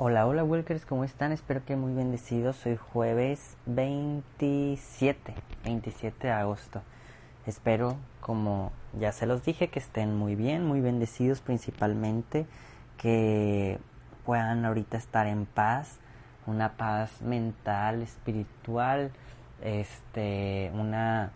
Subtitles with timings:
[0.00, 1.32] Hola, hola Wilkers, ¿cómo están?
[1.32, 2.64] Espero que muy bendecidos.
[2.64, 5.34] Hoy jueves 27,
[5.64, 6.82] 27 de agosto.
[7.46, 12.46] Espero, como ya se los dije, que estén muy bien, muy bendecidos principalmente,
[12.96, 13.80] que
[14.24, 15.98] puedan ahorita estar en paz,
[16.46, 19.10] una paz mental, espiritual,
[19.64, 21.32] este, una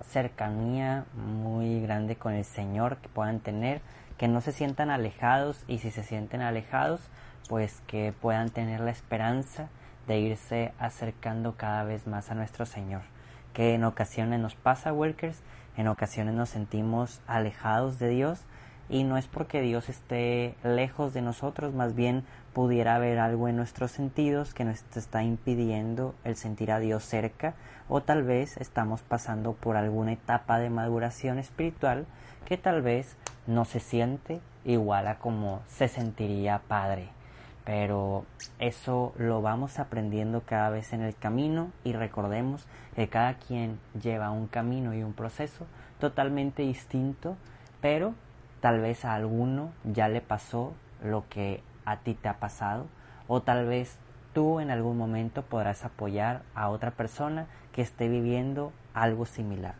[0.00, 3.82] cercanía muy grande con el Señor que puedan tener,
[4.16, 7.02] que no se sientan alejados y si se sienten alejados,
[7.48, 9.68] pues que puedan tener la esperanza
[10.06, 13.02] de irse acercando cada vez más a nuestro Señor.
[13.52, 15.42] Que en ocasiones nos pasa, workers,
[15.76, 18.44] en ocasiones nos sentimos alejados de Dios
[18.88, 23.56] y no es porque Dios esté lejos de nosotros, más bien pudiera haber algo en
[23.56, 27.54] nuestros sentidos que nos está impidiendo el sentir a Dios cerca
[27.88, 32.06] o tal vez estamos pasando por alguna etapa de maduración espiritual
[32.44, 37.15] que tal vez no se siente igual a como se sentiría Padre
[37.66, 38.24] pero
[38.60, 44.30] eso lo vamos aprendiendo cada vez en el camino y recordemos que cada quien lleva
[44.30, 45.66] un camino y un proceso
[45.98, 47.36] totalmente distinto,
[47.80, 48.14] pero
[48.60, 52.86] tal vez a alguno ya le pasó lo que a ti te ha pasado
[53.26, 53.98] o tal vez
[54.32, 59.74] tú en algún momento podrás apoyar a otra persona que esté viviendo algo similar.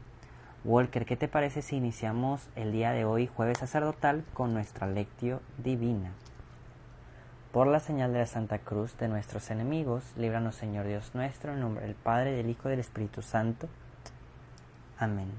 [0.64, 5.40] Walker, ¿qué te parece si iniciamos el día de hoy, jueves sacerdotal, con nuestra lectio
[5.62, 6.10] divina?
[7.56, 11.60] Por la señal de la Santa Cruz de nuestros enemigos, líbranos Señor Dios nuestro, en
[11.60, 13.66] nombre del Padre, del Hijo y del Espíritu Santo.
[14.98, 15.32] Amén.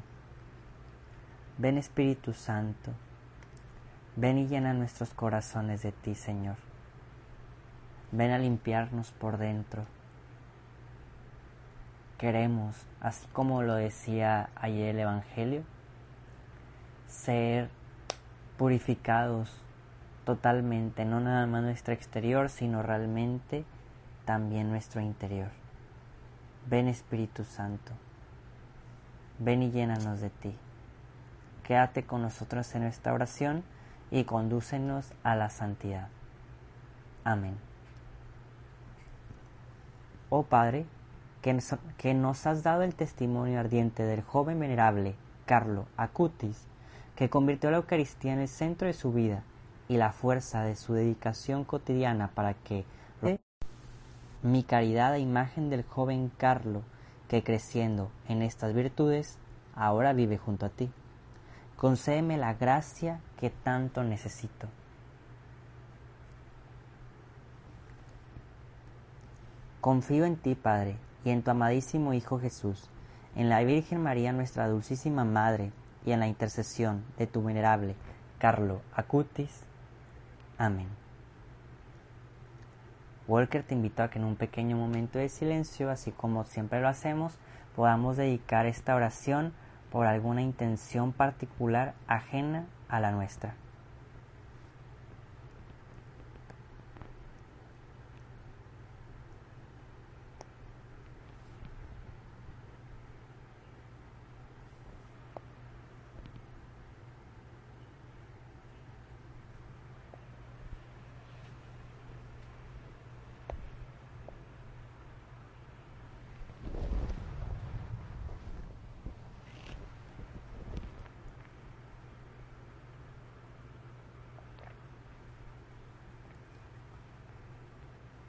[1.59, 2.91] Ven Espíritu Santo,
[4.15, 6.55] ven y llena nuestros corazones de ti, Señor.
[8.11, 9.85] Ven a limpiarnos por dentro.
[12.17, 15.61] Queremos, así como lo decía ayer el Evangelio,
[17.07, 17.69] ser
[18.57, 19.61] purificados
[20.27, 23.63] totalmente, no nada más nuestro exterior, sino realmente
[24.25, 25.47] también nuestro interior.
[26.69, 27.93] Ven Espíritu Santo,
[29.39, 30.53] ven y llénanos de ti.
[31.63, 33.63] Quédate con nosotros en esta oración
[34.11, 36.09] y condúcenos a la santidad.
[37.23, 37.55] Amén.
[40.27, 40.85] Oh Padre,
[41.41, 46.67] que, nos has dado el testimonio ardiente del joven venerable Carlo Acutis,
[47.15, 49.43] que convirtió la Eucaristía en el centro de su vida,
[49.89, 52.85] y la fuerza de su dedicación cotidiana para que
[54.43, 56.83] mi caridad a imagen del joven Carlo,
[57.27, 59.37] que creciendo en estas virtudes,
[59.75, 60.91] ahora vive junto a ti.
[61.75, 64.67] Concédeme la gracia que tanto necesito.
[69.81, 72.89] Confío en ti, Padre, y en tu amadísimo Hijo Jesús,
[73.35, 75.71] en la Virgen María, nuestra dulcísima Madre,
[76.05, 77.95] y en la intercesión de tu venerable
[78.39, 79.63] Carlo Acutis,
[80.57, 80.87] Amén.
[83.27, 86.87] Walker te invito a que en un pequeño momento de silencio, así como siempre lo
[86.87, 87.37] hacemos,
[87.75, 89.53] podamos dedicar esta oración
[89.91, 93.53] por alguna intención particular ajena a la nuestra.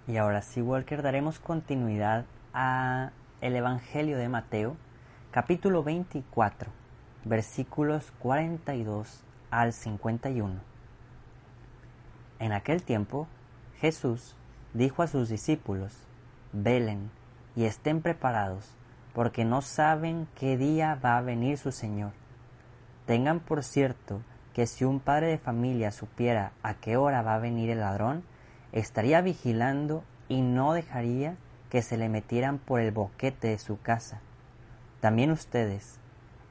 [0.08, 2.24] Y ahora sí, Walker, daremos continuidad
[2.54, 3.10] a
[3.42, 4.74] el Evangelio de Mateo,
[5.30, 6.70] capítulo 24,
[7.26, 10.54] versículos 42 al 51.
[12.38, 13.28] En aquel tiempo,
[13.80, 14.34] Jesús
[14.72, 15.92] dijo a sus discípulos,
[16.54, 17.10] velen
[17.54, 18.72] y estén preparados,
[19.12, 22.12] porque no saben qué día va a venir su Señor.
[23.04, 24.22] Tengan por cierto
[24.54, 28.24] que si un padre de familia supiera a qué hora va a venir el ladrón,
[28.72, 31.36] estaría vigilando y no dejaría
[31.70, 34.20] que se le metieran por el boquete de su casa.
[35.00, 35.98] También ustedes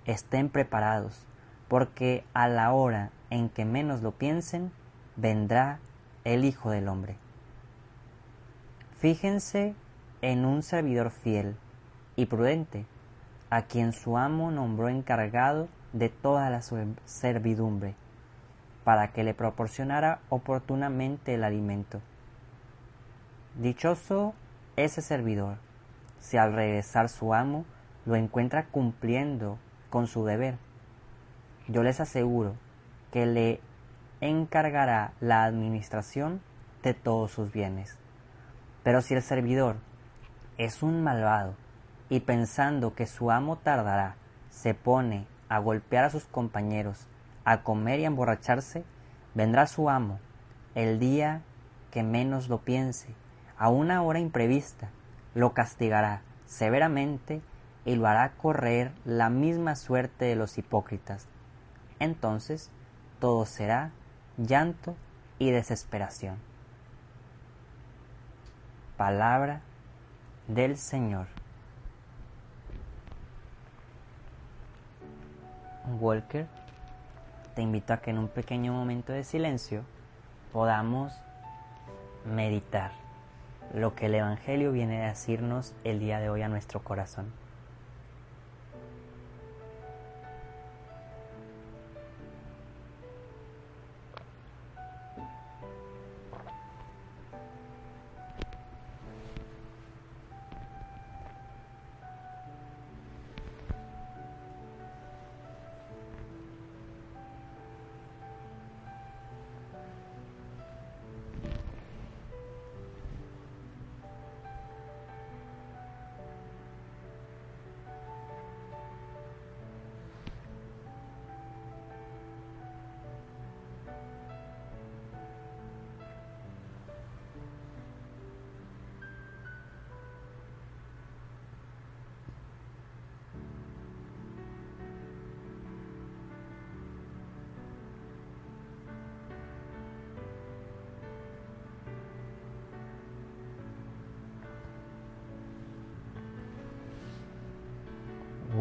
[0.06, 1.25] estén preparados,
[1.68, 4.71] porque a la hora en que menos lo piensen,
[5.15, 5.80] vendrá
[6.24, 7.18] el Hijo del Hombre.
[9.00, 9.75] Fíjense
[10.21, 11.56] en un servidor fiel
[12.15, 12.86] y prudente,
[13.50, 16.62] a quien su amo nombró encargado de toda la
[17.06, 17.95] servidumbre
[18.88, 22.00] para que le proporcionara oportunamente el alimento.
[23.56, 24.34] Dichoso
[24.78, 25.57] ese servidor,
[26.22, 27.66] si al regresar su amo
[28.06, 30.56] lo encuentra cumpliendo con su deber.
[31.68, 32.56] Yo les aseguro
[33.12, 33.60] que le
[34.22, 36.40] encargará la administración
[36.81, 37.98] de todos sus bienes.
[38.83, 39.75] Pero si el servidor
[40.57, 41.56] es un malvado
[42.07, 44.16] y pensando que su amo tardará,
[44.50, 47.06] se pone a golpear a sus compañeros,
[47.47, 48.83] a comer y a emborracharse,
[49.33, 50.19] vendrá su amo
[50.75, 51.44] el día
[51.91, 53.07] que menos lo piense,
[53.57, 54.89] a una hora imprevista,
[55.33, 57.41] lo castigará severamente
[57.85, 61.29] y lo hará correr la misma suerte de los hipócritas.
[61.99, 62.69] Entonces
[63.21, 63.91] todo será
[64.35, 64.97] llanto
[65.39, 66.35] y desesperación.
[68.97, 69.61] Palabra
[70.49, 71.27] del Señor.
[75.97, 76.45] Walker,
[77.57, 79.81] te invito a que en un pequeño momento de silencio
[80.54, 81.12] podamos
[82.24, 82.92] meditar
[83.74, 87.33] lo que el Evangelio viene a decirnos el día de hoy a nuestro corazón.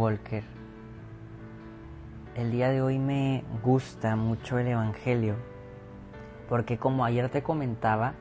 [0.07, 0.45] Walker.
[2.37, 5.35] El día de hoy me gusta mucho el Evangelio
[6.49, 8.15] porque como ayer te comentaba,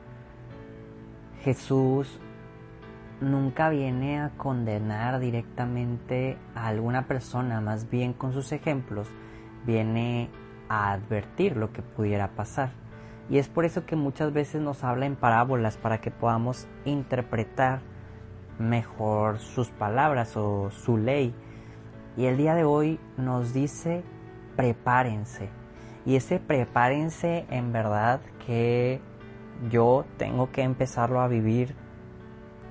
[1.44, 2.18] Jesús
[3.20, 9.06] nunca viene a condenar directamente a alguna persona, más bien con sus ejemplos
[9.64, 10.28] viene
[10.68, 12.70] a advertir lo que pudiera pasar.
[13.30, 17.78] Y es por eso que muchas veces nos habla en parábolas para que podamos interpretar
[18.58, 21.32] mejor sus palabras o su ley
[22.16, 24.02] y el día de hoy nos dice,
[24.56, 25.50] prepárense.
[26.04, 29.00] Y ese prepárense en verdad que
[29.70, 31.74] yo tengo que empezarlo a vivir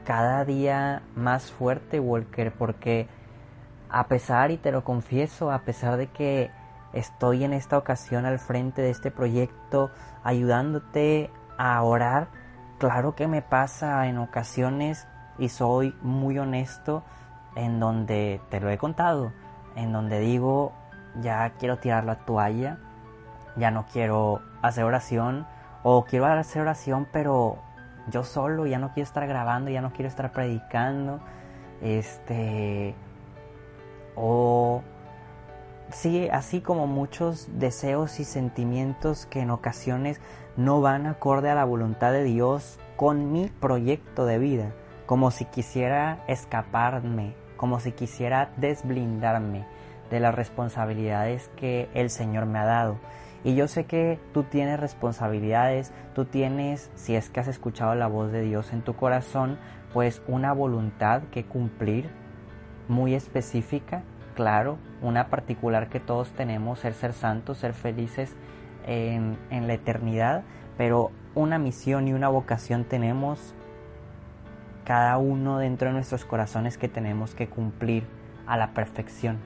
[0.06, 3.08] cada día más fuerte, Walker, porque
[3.90, 6.52] a pesar, y te lo confieso, a pesar de que
[6.94, 9.92] estoy en esta ocasión al frente de este proyecto
[10.24, 12.30] ayudándote a orar,
[12.80, 15.08] claro que me pasa en ocasiones
[15.38, 17.04] y soy muy honesto
[17.56, 19.32] en donde te lo he contado,
[19.76, 20.74] en donde digo,
[21.22, 22.78] ya quiero tirar la toalla,
[23.56, 25.48] ya no quiero hacer oración,
[25.84, 27.58] o quiero hacer oración, pero
[28.10, 31.20] yo solo, ya no quiero estar grabando, ya no quiero estar predicando,
[31.82, 32.96] este,
[34.16, 34.82] o
[35.92, 40.20] sí, así como muchos deseos y sentimientos que en ocasiones
[40.58, 44.72] no van acorde a la voluntad de Dios con mi proyecto de vida,
[45.06, 49.66] como si quisiera escaparme como si quisiera desblindarme
[50.10, 52.98] de las responsabilidades que el Señor me ha dado.
[53.44, 58.08] Y yo sé que tú tienes responsabilidades, tú tienes, si es que has escuchado la
[58.08, 59.60] voz de Dios en tu corazón,
[59.94, 62.10] pues una voluntad que cumplir
[62.88, 68.36] muy específica, claro, una particular que todos tenemos, ser santos, ser felices
[68.88, 70.44] en, en la eternidad,
[70.78, 73.54] pero una misión y una vocación tenemos
[74.86, 78.06] cada uno dentro de nuestros corazones que tenemos que cumplir
[78.46, 79.40] a la perfección.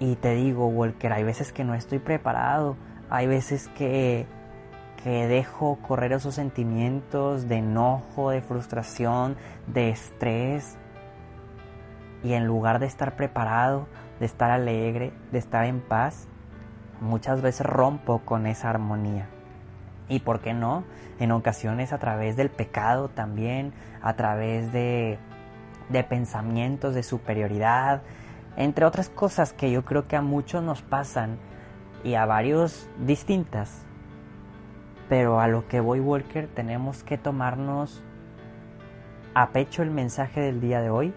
[0.00, 2.76] Y te digo, Walker, hay veces que no estoy preparado,
[3.08, 4.26] hay veces que,
[5.02, 10.76] que dejo correr esos sentimientos de enojo, de frustración, de estrés.
[12.24, 13.86] Y en lugar de estar preparado,
[14.18, 16.26] de estar alegre, de estar en paz,
[17.00, 19.28] muchas veces rompo con esa armonía
[20.10, 20.84] y por qué no,
[21.20, 25.18] en ocasiones a través del pecado también, a través de,
[25.88, 28.02] de pensamientos de superioridad,
[28.56, 31.38] entre otras cosas que yo creo que a muchos nos pasan
[32.02, 33.86] y a varios distintas.
[35.08, 38.02] Pero a lo que voy Walker tenemos que tomarnos
[39.34, 41.14] a pecho el mensaje del día de hoy,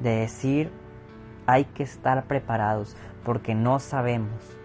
[0.00, 0.72] de decir
[1.46, 4.56] hay que estar preparados porque no sabemos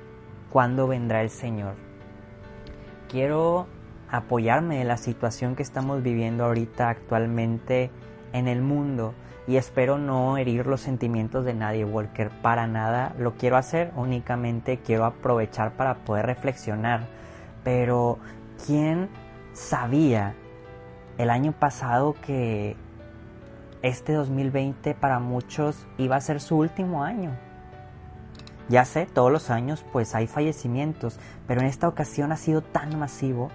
[0.49, 1.75] cuándo vendrá el Señor
[3.13, 3.67] quiero
[4.09, 7.91] apoyarme de la situación que estamos viviendo ahorita actualmente
[8.33, 9.13] en el mundo
[9.45, 14.79] y espero no herir los sentimientos de nadie, Walker, para nada lo quiero hacer, únicamente
[14.79, 17.01] quiero aprovechar para poder reflexionar,
[17.63, 18.17] pero
[18.65, 19.09] ¿quién
[19.53, 20.33] sabía
[21.19, 22.75] el año pasado que
[23.83, 27.37] este 2020 para muchos iba a ser su último año?
[28.69, 32.97] Ya sé, todos los años pues hay fallecimientos, pero en esta ocasión ha sido tan
[32.97, 33.49] masivo.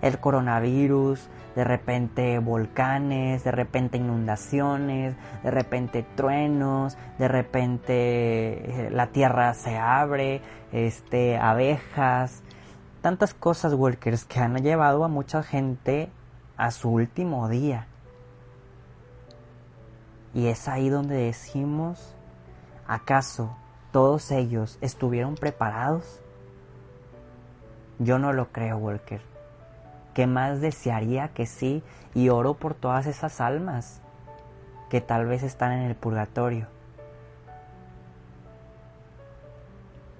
[0.00, 9.08] El coronavirus, de repente volcanes, de repente inundaciones, de repente truenos, de repente eh, la
[9.08, 10.42] tierra se abre,
[10.72, 12.42] este, abejas,
[13.02, 16.10] tantas cosas, Walkers, que han llevado a mucha gente
[16.56, 17.86] a su último día.
[20.34, 22.14] Y es ahí donde decimos,
[22.86, 23.56] ¿acaso
[23.96, 26.20] todos ellos estuvieron preparados?
[27.98, 29.22] Yo no lo creo, Walker.
[30.12, 31.82] ¿Qué más desearía que sí?
[32.14, 34.02] Y oro por todas esas almas
[34.90, 36.66] que tal vez están en el purgatorio.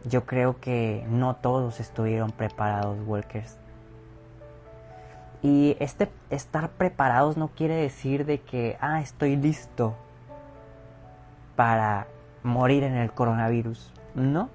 [0.07, 3.59] Yo creo que no todos estuvieron preparados, Walkers.
[5.43, 9.95] Y este estar preparados no quiere decir de que, ah, estoy listo
[11.57, 12.07] para
[12.47, 13.93] morir en el coronavirus.
[14.15, 14.49] No.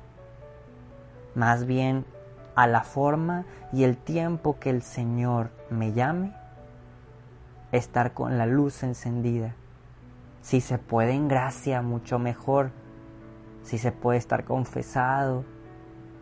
[1.35, 2.05] Más bien
[2.55, 6.33] a la forma y el tiempo que el Señor me llame,
[7.71, 9.55] estar con la luz encendida.
[10.41, 12.71] Si se puede en gracia, mucho mejor.
[13.63, 15.45] Si se puede estar confesado.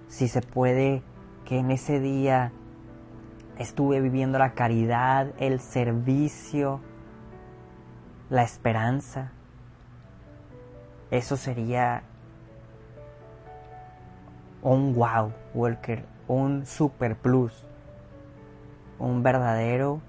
[0.07, 1.03] Si se puede
[1.45, 2.51] que en ese día
[3.57, 6.81] estuve viviendo la caridad, el servicio,
[8.29, 9.31] la esperanza.
[11.11, 12.03] Eso sería
[14.61, 17.65] un wow, Walker, un super plus,
[18.99, 20.01] un verdadero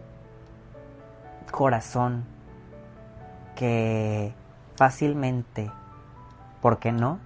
[1.50, 2.25] corazón
[3.57, 4.35] que
[4.76, 5.71] fácilmente,
[6.61, 7.19] ¿por qué no?,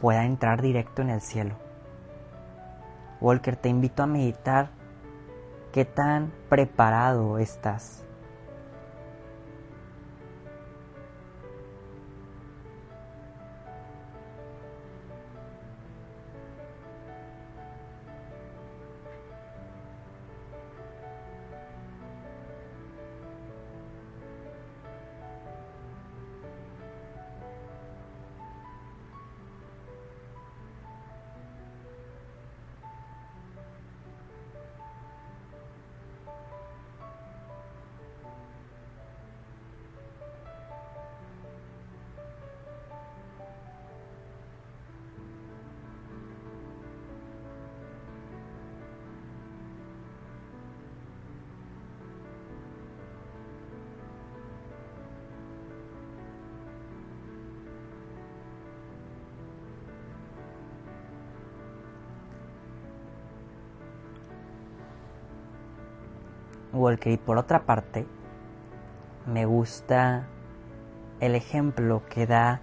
[0.00, 1.54] pueda entrar directo en el cielo.
[3.20, 4.68] Walker, te invito a meditar
[5.72, 8.03] qué tan preparado estás
[67.04, 68.04] Y por otra parte,
[69.26, 70.26] me gusta
[71.20, 72.62] el ejemplo que da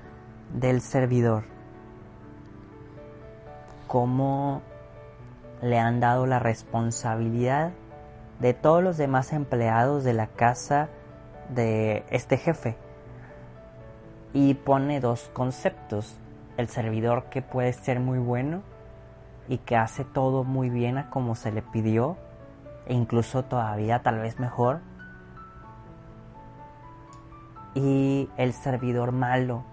[0.54, 1.44] del servidor.
[3.88, 4.62] Cómo
[5.62, 7.72] le han dado la responsabilidad
[8.40, 10.90] de todos los demás empleados de la casa
[11.48, 12.76] de este jefe.
[14.34, 16.18] Y pone dos conceptos.
[16.58, 18.62] El servidor que puede ser muy bueno
[19.48, 22.18] y que hace todo muy bien a como se le pidió
[22.92, 24.82] incluso todavía tal vez mejor.
[27.74, 29.64] Y el servidor malo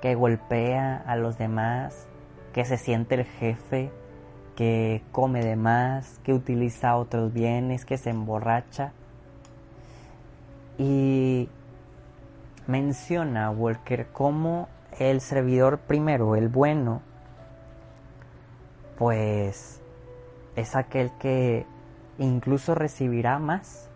[0.00, 2.06] que golpea a los demás,
[2.52, 3.90] que se siente el jefe,
[4.56, 8.92] que come de más, que utiliza otros bienes, que se emborracha.
[10.78, 11.48] Y
[12.66, 14.68] menciona Walker como
[14.98, 17.02] el servidor primero, el bueno,
[18.96, 19.82] pues
[20.56, 21.66] es aquel que
[22.18, 23.88] incluso recibirá más,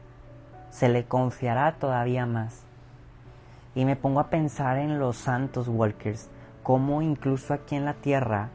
[0.70, 2.64] se le confiará todavía más.
[3.74, 6.28] Y me pongo a pensar en los santos walkers,
[6.62, 8.50] cómo incluso aquí en la tierra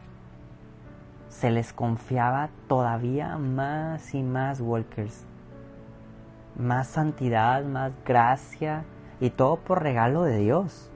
[1.29, 5.25] se les confiaba todavía más y más walkers.
[6.57, 8.83] Más santidad, más gracia
[9.21, 10.89] y todo por regalo de Dios.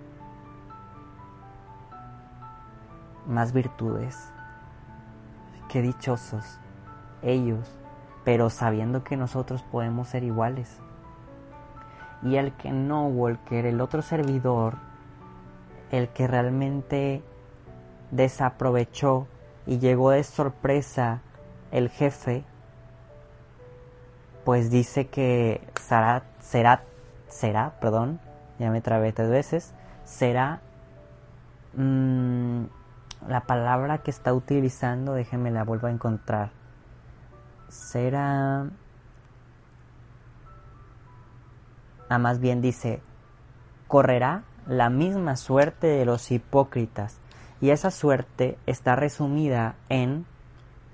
[3.27, 4.31] Más virtudes.
[5.69, 6.59] Qué dichosos
[7.21, 7.82] ellos
[8.23, 10.77] pero sabiendo que nosotros podemos ser iguales.
[12.21, 14.75] Y el que no, Walker, el otro servidor,
[15.91, 17.21] el que realmente
[18.11, 19.27] desaprovechó
[19.65, 21.21] y llegó de sorpresa
[21.71, 22.45] el jefe,
[24.45, 26.83] pues dice que será, será,
[27.27, 28.19] será, perdón,
[28.59, 29.73] ya me trabé tres veces,
[30.05, 30.61] será
[31.75, 32.63] mm,
[33.27, 36.62] la palabra que está utilizando, déjenme la vuelvo a encontrar
[37.73, 38.69] será...
[42.09, 43.01] Ah, más bien dice,
[43.87, 47.19] correrá la misma suerte de los hipócritas.
[47.59, 50.25] Y esa suerte está resumida en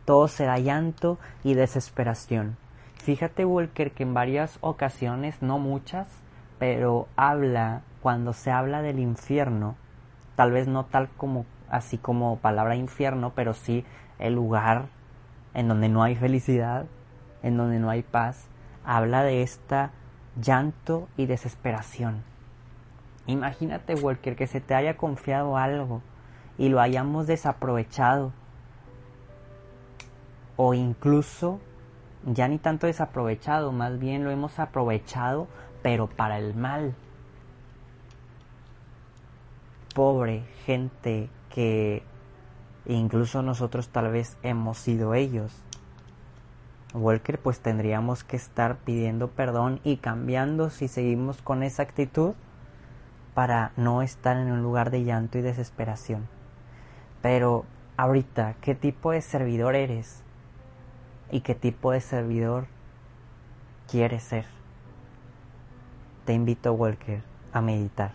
[0.06, 2.58] todo será llanto y desesperación.
[2.96, 6.08] Fíjate, Walker, que en varias ocasiones, no muchas,
[6.58, 9.76] pero habla, cuando se habla del infierno,
[10.36, 13.86] tal vez no tal como, así como palabra infierno, pero sí
[14.20, 14.88] el lugar
[15.60, 16.86] en donde no hay felicidad,
[17.44, 18.48] en donde no hay paz,
[18.86, 19.92] habla de esta
[20.42, 22.24] llanto y desesperación.
[23.28, 26.02] Imagínate, Walker, que se te haya confiado algo
[26.58, 28.32] y lo hayamos desaprovechado.
[30.56, 31.60] O incluso
[32.26, 35.50] ya ni tanto desaprovechado, más bien lo hemos aprovechado,
[35.82, 36.96] pero para el mal.
[39.94, 42.02] Pobre gente que
[42.94, 45.54] incluso nosotros tal vez hemos sido ellos.
[46.94, 52.34] Walker, pues tendríamos que estar pidiendo perdón y cambiando si seguimos con esa actitud
[53.36, 56.28] para no estar en un lugar de llanto y desesperación.
[57.22, 57.66] Pero
[57.96, 60.24] ahorita, ¿qué tipo de servidor eres?
[61.32, 62.66] ¿Y qué tipo de servidor
[63.88, 64.46] quieres ser?
[66.26, 67.22] Te invito, Walker,
[67.54, 68.14] a meditar.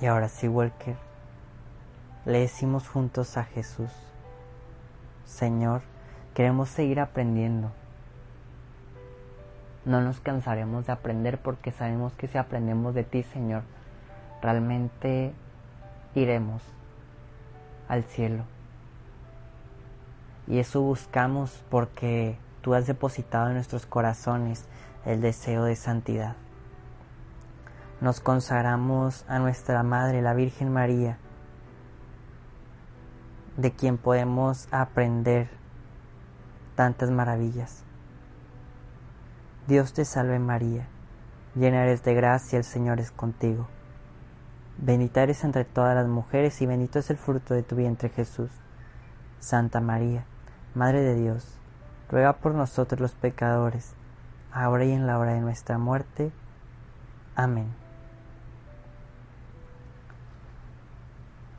[0.00, 0.96] Y ahora sí, Walker,
[2.24, 3.90] le decimos juntos a Jesús,
[5.24, 5.82] Señor,
[6.34, 7.70] queremos seguir aprendiendo.
[9.84, 13.62] No nos cansaremos de aprender porque sabemos que si aprendemos de ti, Señor,
[14.42, 15.32] realmente
[16.14, 16.62] iremos
[17.88, 18.44] al cielo.
[20.48, 24.64] Y eso buscamos porque tú has depositado en nuestros corazones
[25.06, 26.36] el deseo de santidad
[28.00, 31.18] nos consagramos a nuestra Madre, la Virgen María,
[33.56, 35.48] de quien podemos aprender
[36.74, 37.82] tantas maravillas.
[39.66, 40.86] Dios te salve María,
[41.54, 43.66] llena eres de gracia, el Señor es contigo.
[44.76, 48.50] Bendita eres entre todas las mujeres y bendito es el fruto de tu vientre Jesús.
[49.38, 50.24] Santa María,
[50.74, 51.58] Madre de Dios,
[52.10, 53.94] ruega por nosotros los pecadores,
[54.52, 56.32] ahora y en la hora de nuestra muerte.
[57.36, 57.83] Amén.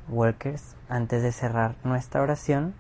[0.10, 2.74] Workers, antes de cerrar nuestra oración,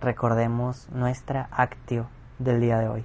[0.00, 2.06] recordemos nuestra actio
[2.38, 3.04] del día de hoy.